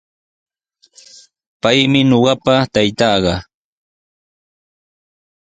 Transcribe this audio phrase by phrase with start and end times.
[1.61, 3.33] Paymi ñuqapa taytaaqa.